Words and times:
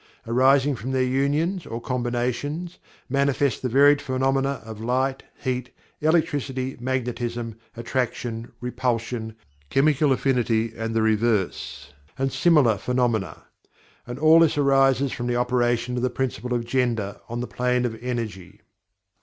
Arising 0.25 0.75
from 0.75 0.89
their 0.93 1.03
unions, 1.03 1.67
or 1.67 1.79
combinations, 1.79 2.79
manifest 3.07 3.61
the 3.61 3.69
varied 3.69 4.01
phenomena 4.01 4.59
of 4.65 4.81
light, 4.81 5.21
heat, 5.43 5.69
electricity, 6.01 6.75
magnetism, 6.79 7.55
attraction, 7.77 8.51
repulsion, 8.61 9.35
chemical 9.69 10.11
affinity 10.11 10.73
and 10.75 10.95
the 10.95 11.03
reverse, 11.03 11.93
and 12.17 12.33
similar 12.33 12.79
phenomena. 12.79 13.43
And 14.07 14.17
all 14.17 14.39
this 14.39 14.57
arises 14.57 15.11
from 15.11 15.27
the 15.27 15.35
operation 15.35 15.95
of 15.97 16.01
the 16.01 16.09
Principle 16.09 16.55
of 16.55 16.65
Gender 16.65 17.17
on 17.29 17.39
the 17.41 17.45
plane 17.45 17.85
of 17.85 17.95
Energy. 18.01 18.61